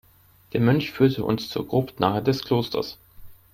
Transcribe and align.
Der 0.53 0.61
Mönch 0.61 0.91
führte 0.93 1.23
uns 1.23 1.47
zur 1.47 1.67
Gruft 1.67 1.99
nahe 1.99 2.23
des 2.23 2.43
Klosters. 2.43 2.97